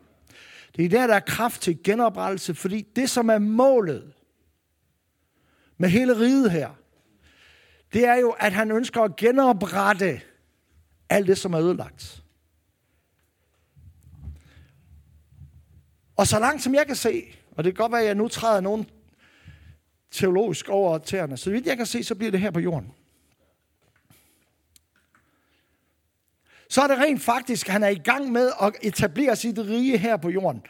[0.75, 4.13] Det er der, der er kraft til genoprettelse, fordi det, som er målet
[5.77, 6.69] med hele riget her,
[7.93, 10.21] det er jo, at han ønsker at genoprette
[11.09, 12.23] alt det, som er ødelagt.
[16.15, 18.27] Og så langt som jeg kan se, og det kan godt være, at jeg nu
[18.27, 18.89] træder nogen
[20.15, 22.91] teologisk over tæerne, så vidt jeg kan se, så bliver det her på jorden.
[26.69, 30.17] Så er det rent faktisk, han er i gang med at etablere sit rige her
[30.17, 30.61] på jorden.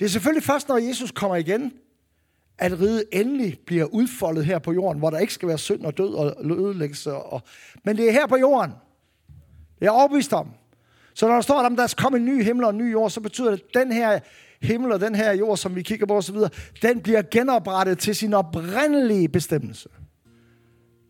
[0.00, 1.72] Det er selvfølgelig først, når Jesus kommer igen,
[2.58, 5.98] at riget endelig bliver udfoldet her på jorden, hvor der ikke skal være synd og
[5.98, 7.14] død og ødelæggelse.
[7.14, 7.42] Og...
[7.84, 8.72] Men det er her på jorden.
[9.80, 10.50] Det er overbevist om.
[11.14, 13.10] Så når der står, at der skal komme en ny himmel og en ny jord,
[13.10, 14.20] så betyder det, at den her
[14.62, 16.36] himmel og den her jord, som vi kigger på osv.,
[16.82, 19.88] den bliver genoprettet til sin oprindelige bestemmelse.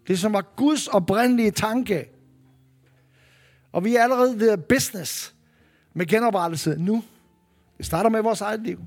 [0.07, 2.09] Det som var Guds oprindelige tanke.
[3.73, 5.35] Og vi er allerede ved business
[5.95, 7.05] med genoprettelse nu.
[7.79, 8.81] Det starter med vores eget liv.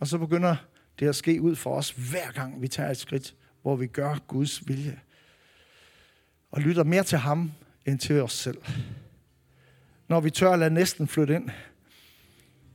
[0.00, 0.56] Og så begynder
[1.00, 4.18] det at ske ud for os, hver gang vi tager et skridt, hvor vi gør
[4.26, 5.00] Guds vilje.
[6.50, 7.52] Og lytter mere til ham,
[7.86, 8.58] end til os selv.
[10.08, 11.50] Når vi tør at lade næsten flytte ind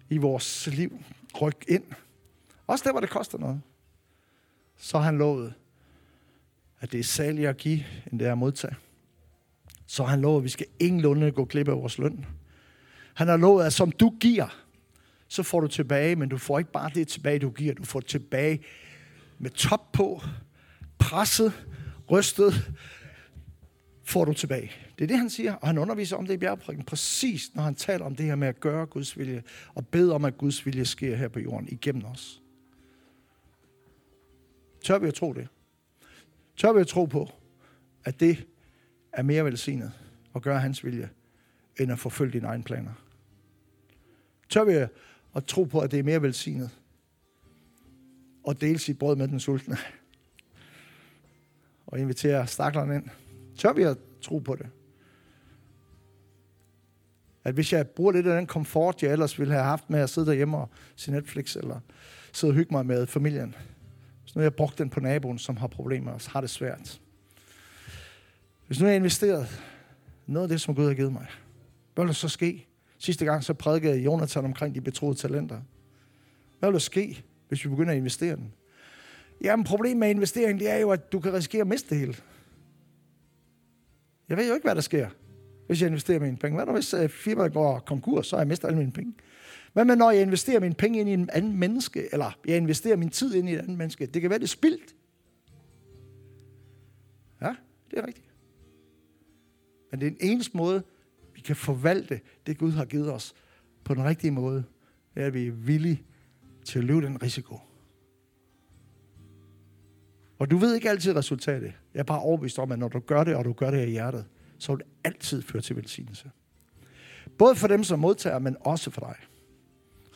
[0.10, 1.04] i vores liv,
[1.41, 1.84] Ryk ind.
[2.67, 3.62] Også der, hvor det koster noget.
[4.78, 5.54] Så har han lovet,
[6.80, 8.76] at det er særligt at give, end det er at modtage.
[9.86, 12.26] Så har han lovet, at vi skal ingenlunde gå glip af vores løn.
[13.13, 14.63] Han har lovet, at som du giver,
[15.28, 17.74] så får du tilbage, men du får ikke bare det tilbage, du giver.
[17.74, 18.63] Du får tilbage
[19.38, 20.22] med top på,
[21.00, 21.54] presset,
[22.12, 22.72] rystet,
[24.04, 24.72] får du tilbage.
[24.97, 27.75] Det er det, han siger, og han underviser om det i bjergprædiken, præcis når han
[27.75, 29.43] taler om det her med at gøre Guds vilje,
[29.75, 32.41] og bede om, at Guds vilje sker her på jorden igennem os.
[34.83, 35.47] Tør vi at tro det?
[36.57, 37.29] Tør vi at tro på,
[38.05, 38.47] at det
[39.13, 39.91] er mere velsignet
[40.36, 41.10] at gøre hans vilje,
[41.79, 42.93] end at forfølge dine egne planer?
[44.49, 44.73] Tør vi
[45.36, 46.69] at tro på, at det er mere velsignet
[48.47, 49.77] at dele sit brød med den sultne?
[51.86, 53.10] Og invitere staklerne ind?
[53.57, 54.69] Tør vi at tro på det?
[57.47, 60.10] At hvis jeg bruger lidt af den komfort, jeg ellers ville have haft med at
[60.10, 61.79] sidde derhjemme og se Netflix, eller
[62.33, 63.55] sidde og hygge mig med familien,
[64.25, 67.01] så nu har jeg brugt den på naboen, som har problemer og har det svært.
[68.67, 69.62] Hvis nu jeg investeret
[70.25, 71.27] noget af det, som Gud har givet mig,
[71.93, 72.67] hvad vil der så ske?
[72.97, 75.62] Sidste gang så prædikede Jonathan omkring de betroede talenter.
[76.60, 78.53] Hvad vil der ske, hvis vi begynder at investere den?
[79.41, 82.15] Jamen, problemet med investering, det er jo, at du kan risikere at miste det hele.
[84.29, 85.10] Jeg ved jo ikke, hvad der sker,
[85.67, 86.56] hvis jeg investerer mine penge.
[86.56, 89.13] Hvad nu, hvis øh, firmaet går konkurs, så har jeg mistet alle mine penge?
[89.73, 92.95] Hvad med, når jeg investerer mine penge ind i en anden menneske, eller jeg investerer
[92.95, 94.06] min tid ind i et andet menneske?
[94.06, 94.95] Det kan være, det er spildt.
[97.41, 97.56] Ja,
[97.91, 98.27] det er rigtigt.
[99.91, 100.84] Men det er den eneste måde,
[101.36, 103.34] vi kan forvalte det, Gud har givet os
[103.84, 104.63] på den rigtige måde.
[105.15, 106.03] Det er, at vi er villige
[106.65, 107.60] til at løbe den risiko.
[110.39, 111.73] Og du ved ikke altid resultatet.
[111.93, 113.89] Jeg er bare overbevist om, at når du gør det, og du gør det af
[113.89, 114.25] hjertet,
[114.60, 116.32] så vil det altid føre til velsignelse.
[117.38, 119.15] Både for dem, som modtager, men også for dig.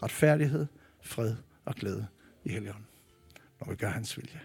[0.04, 0.68] Retfærdighed,
[1.02, 2.08] fred og glæde
[2.44, 2.88] i Helligånden,
[3.60, 4.42] når vi gør hans vilje.